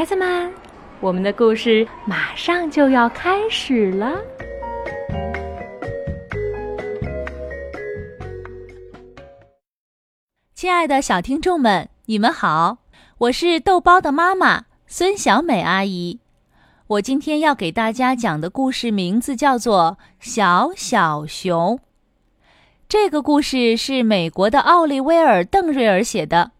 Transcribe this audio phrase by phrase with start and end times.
[0.00, 0.50] 孩子们，
[0.98, 4.18] 我们的故事马上就要开始了。
[10.54, 12.78] 亲爱的小听众们，你们好，
[13.18, 16.18] 我是豆包的妈妈孙小美阿姨。
[16.86, 21.76] 我今天要给大家讲的故事名字叫做《小小熊》。
[22.88, 26.52] 这个故事是美国的奥利威尔·邓瑞尔写的，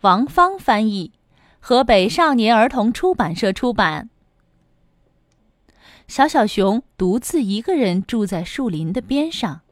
[0.00, 1.12] 王芳翻译，
[1.60, 4.08] 河北少年儿童出版社出版。
[6.08, 9.62] 小小熊独自一个人住在树林的边上。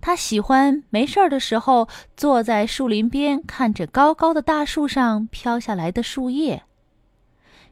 [0.00, 6.62] 他喜欢没事儿的时候坐在树林边，看着高高的大树上飘下来的树叶。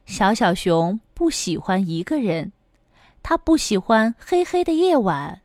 [0.05, 2.51] 小小熊不喜欢一个人，
[3.23, 5.41] 他不喜欢黑黑的夜晚，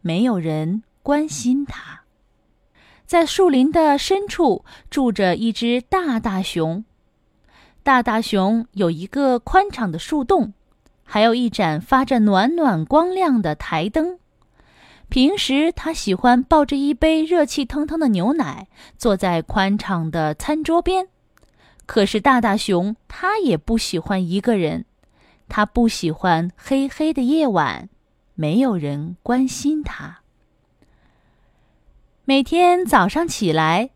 [0.00, 2.02] 没有人关心他。
[3.06, 6.84] 在树林的深处住着一只大大熊。
[7.88, 10.52] 大大熊有一个宽敞的树洞，
[11.04, 14.18] 还有一盏发着暖暖光亮的台灯。
[15.08, 21.08] 平时，他喜欢抱着一杯热气腾腾的牛奶，坐在宽敞的餐桌边。
[21.86, 24.84] 可是，大大熊他也不喜欢一个人，
[25.48, 27.88] 他不喜欢黑黑的夜晚，
[28.34, 30.18] 没有人关心他。
[32.26, 33.88] 每天早上起来，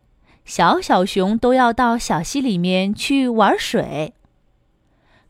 [0.44, 4.14] 小小熊都要到小溪里面去玩水。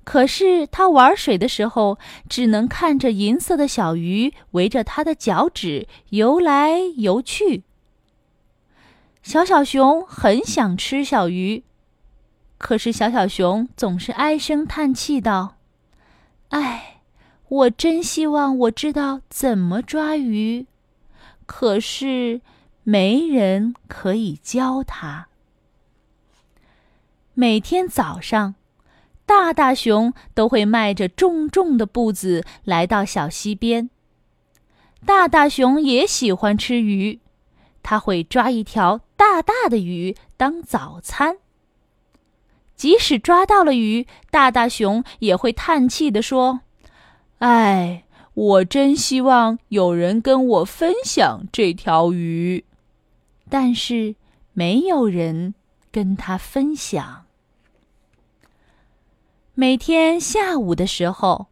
[0.05, 7.63] 可是它玩水的时候，只能看着银色的小鱼围着它的脚趾游来游去。
[9.23, 11.63] 小小熊很想吃小鱼，
[12.59, 15.59] 可是小小熊总是唉声叹气道
[16.51, 17.03] ：“唉，
[17.49, 20.67] 我真希望我知道怎么抓鱼，
[21.47, 22.41] 可是
[22.83, 25.29] 没人可以教他。”
[27.35, 28.55] 每天早上。
[29.25, 33.89] 大大熊都会迈着重重的步子来到小溪边。
[35.07, 37.21] 大大熊也喜欢吃鱼，
[37.83, 41.39] 他会抓一条大大的鱼当早餐。
[42.75, 46.61] 即使抓到了鱼，大大熊也会叹气地说
[47.39, 48.05] ：“哎，
[48.35, 52.65] 我真希望有人跟我分享这条鱼，
[53.53, 54.15] 但是
[54.55, 55.53] 没有人
[55.91, 57.27] 跟他分享。”
[59.53, 61.49] 每天下午的时候，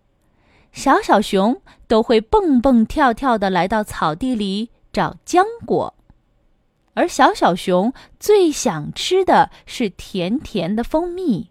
[0.72, 5.92] 小小熊都会蹦蹦跳跳的来到草地里找浆果，
[6.94, 11.50] 而小小熊最想吃的是甜甜的蜂蜜。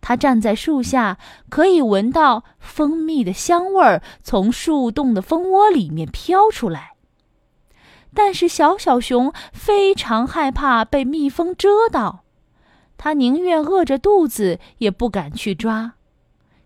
[0.00, 1.18] 它站在树下，
[1.48, 6.97] 可以闻到蜂蜜的香味儿从树洞的蜂窝里面飘出来。
[8.18, 12.24] 但是小小熊非常害怕被蜜蜂蛰到。
[12.96, 15.92] 它宁愿饿着肚子，也不敢去抓。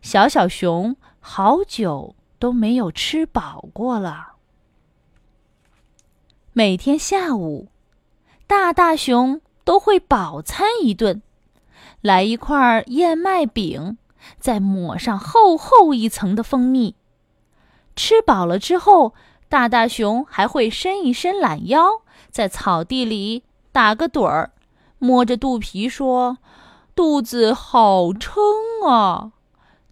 [0.00, 4.36] 小小熊好久都没有吃饱过了。
[6.54, 7.68] 每天下午，
[8.46, 11.20] 大大熊都会饱餐一顿，
[12.00, 13.98] 来一块燕麦饼，
[14.38, 16.96] 再抹上厚厚一层的蜂蜜。
[17.94, 19.12] 吃饱了之后，
[19.52, 24.52] 大大熊还会伸一伸懒腰，在草地里打个盹儿。
[24.98, 26.38] 摸着肚皮说
[26.96, 28.42] ：“肚子好撑
[28.88, 29.32] 啊！”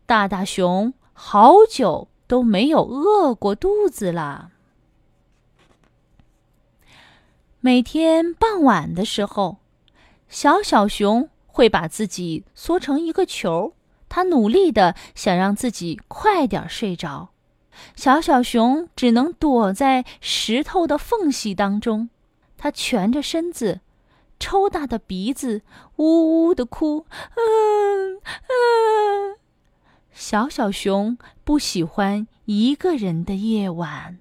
[0.07, 4.49] 大大熊好久都没有饿过肚子了。
[7.61, 9.59] 每天傍晚的时候，
[10.31, 13.75] 小小熊会把自己缩成一个球，
[14.09, 17.29] 他努力的想让自己快点睡着。
[17.97, 22.11] 小小熊只能躲在石头的缝隙当中，
[22.57, 23.81] 它蜷着身子。
[24.43, 25.61] 抽大的鼻子，
[25.97, 27.05] 呜呜的哭，
[27.37, 29.37] 嗯嗯。
[30.13, 34.19] 小小熊不喜欢一个人的夜晚。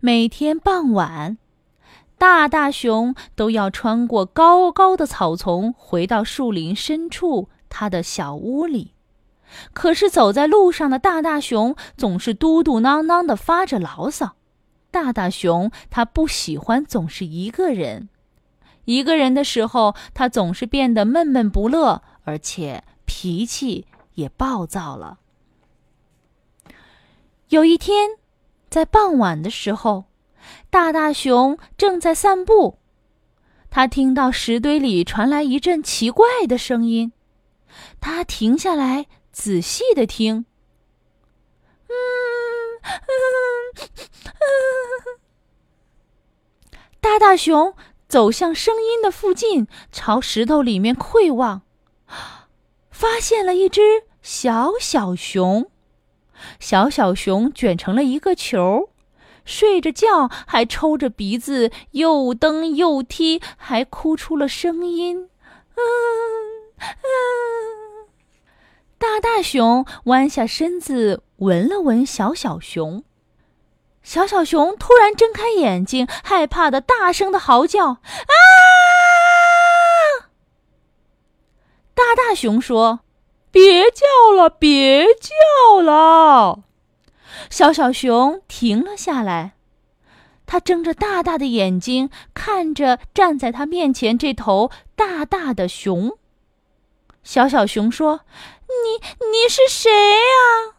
[0.00, 1.38] 每天傍晚，
[2.18, 8.94] 大大熊都要穿过高高的草丛，回到树林深处他的小屋里。
[9.72, 14.36] 可是走在路上的大大熊总是嘟嘟囔囔的发着牢骚。
[14.90, 18.08] 大大熊他不喜欢总是一个人，
[18.84, 25.18] 一个人的时候，他总是变得闷闷不乐，而且脾气也暴躁了。
[27.50, 28.10] 有一天，
[28.68, 30.06] 在傍晚的时候，
[30.70, 32.78] 大大熊正在散步，
[33.70, 37.12] 他听到石堆里传来一阵奇怪的声音，
[38.00, 39.06] 他停下来
[39.40, 40.44] 仔细的听，
[41.88, 41.94] 嗯。
[47.00, 47.74] 大大熊
[48.06, 51.62] 走向声音的附近，朝石头里面窥望，
[52.90, 53.80] 发现了一只
[54.20, 55.70] 小小熊。
[56.58, 58.90] 小小熊卷成了一个球，
[59.46, 65.30] 睡着觉，还抽着鼻子，又蹬又踢，还哭出了声音。
[65.76, 65.80] 嗯
[66.76, 67.79] 嗯。
[69.00, 73.02] 大大熊弯下身子闻了闻小小熊，
[74.02, 78.34] 小小熊突然睁开眼睛，害怕的大声的嚎叫：“啊！”
[81.96, 83.00] 大大熊说。
[83.50, 86.60] 别叫了，别叫了！
[87.48, 89.54] 小小熊停了下来，
[90.44, 96.18] 他睁着大大的眼睛看着站在他面前这头大大的熊。
[97.24, 98.20] 小小熊说
[98.84, 99.00] ：“你
[99.30, 100.74] 你是谁呀？”“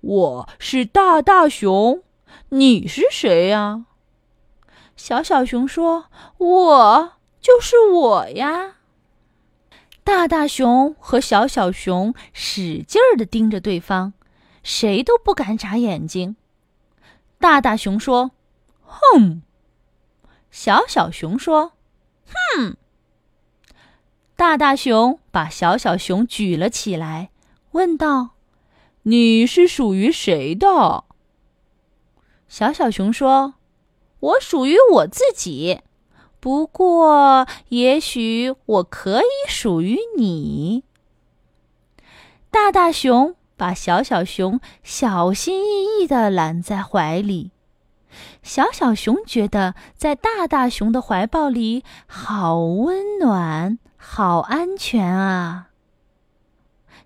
[0.00, 2.02] 我是大大熊。
[2.50, 3.86] ”“你是谁呀？”
[4.96, 6.06] 小小熊说
[6.38, 8.76] ：“我就是我呀。”
[10.04, 14.12] 大大熊和小小熊使劲儿的盯着对方，
[14.62, 16.36] 谁都不敢眨眼睛。
[17.40, 18.30] 大大熊说
[18.86, 19.42] ：“哼。”
[20.52, 21.72] 小小熊说
[22.56, 22.76] ：“哼。”
[24.36, 27.30] 大大熊把小小熊举了起来，
[27.70, 28.32] 问道
[29.04, 31.04] ：“你是属于谁的？”
[32.46, 33.54] 小小熊说
[34.20, 35.80] ：“我属于我自己。”
[36.38, 40.84] 不过，也许我可以属于你。
[42.50, 47.52] 大大熊把小小熊小心翼翼地揽在怀里，
[48.42, 53.78] 小小熊觉得在大大熊的怀抱里好温暖、
[54.08, 55.70] 好安全啊。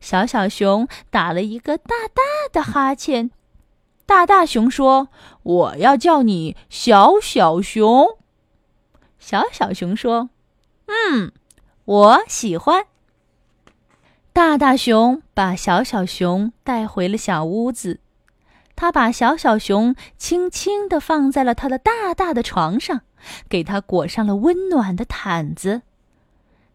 [0.00, 3.30] 小小熊打了一个大大的哈欠，
[4.04, 5.08] 大大熊说
[5.42, 8.18] ：“我要叫你小小熊。”
[9.18, 10.28] 小小熊说
[10.86, 11.32] ：“嗯，
[11.86, 12.84] 我喜欢。”
[14.32, 17.98] 大大熊把小小熊带回了小屋子，
[18.76, 23.00] 他把小小熊轻轻地放在了他的大大的床上，
[23.48, 25.82] 给他裹上了温暖的毯子。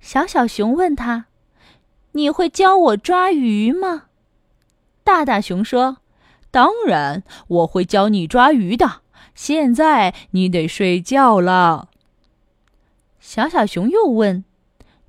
[0.06, 1.26] 小小熊问他
[2.14, 4.04] ：“你会教我抓鱼吗？”
[5.04, 5.98] 大大熊说
[6.52, 9.02] ：“当然，我会教你抓鱼的。
[9.34, 11.90] 现在你得睡觉了。”
[13.20, 14.46] 小小熊又问：“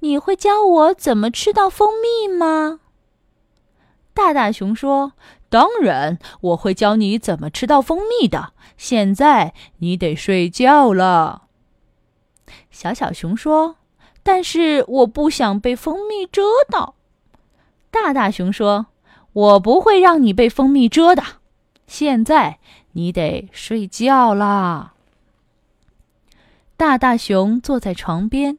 [0.01, 2.81] 你会教我怎么吃到蜂蜜吗？”
[4.15, 5.13] 大大熊说
[5.51, 8.55] ：“当然，我会教你怎么吃到蜂蜜的。
[8.79, 11.49] 现在你得睡觉了。”
[12.73, 13.77] 小小熊说
[14.27, 16.97] ：“但是我不想被蜂蜜蛰到。”
[17.93, 18.87] 大大熊说
[19.33, 21.23] ：“我不会让你被蜂蜜蛰的。
[21.87, 22.59] 现在
[22.95, 24.95] 你得睡觉啦。”
[26.77, 28.59] 大大熊坐在床边，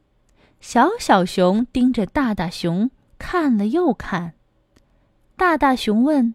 [0.62, 2.90] 小小熊盯着大大熊
[3.20, 4.34] 看了又看。
[5.36, 6.34] 大大熊问：“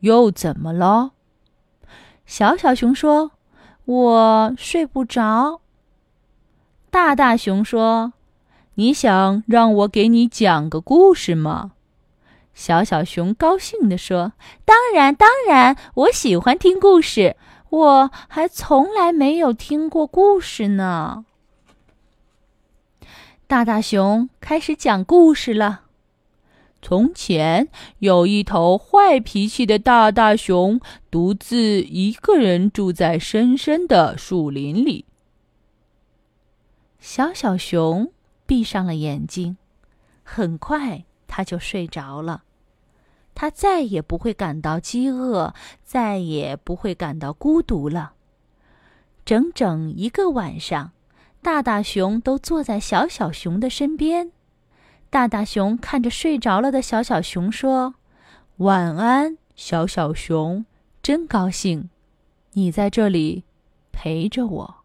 [0.00, 1.12] 又怎么了？”
[2.24, 3.32] 小小熊说
[3.84, 5.60] ：“我睡不着。”
[6.90, 8.14] 大大熊说
[8.76, 11.72] ：“你想让我给你讲个故事吗？”
[12.54, 14.32] 小小熊高兴地说
[14.64, 17.36] ：“当然，当然，我喜欢听故事。”
[17.68, 21.26] 我还从来没有听过故事呢。
[23.48, 25.82] 大大熊开始讲故事了。
[26.80, 27.68] 从前
[27.98, 30.80] 有一头坏脾气的大大熊，
[31.10, 35.04] 独自一个人住在深深的树林里。
[37.00, 38.12] 小小熊
[38.46, 39.56] 闭上了眼睛，
[40.22, 42.44] 很快他就睡着了。
[43.34, 45.52] 他再也不会感到饥饿，
[45.84, 48.14] 再也不会感到孤独了。
[49.26, 50.92] 整整一个晚上，
[51.42, 54.32] 大大熊都坐在小小熊的身边。
[55.10, 57.96] 大大熊看着睡着了的小小熊说
[58.58, 60.64] ：“晚安，小小熊，
[61.02, 61.90] 真高兴，
[62.52, 63.44] 你在这里
[63.92, 64.75] 陪着我。”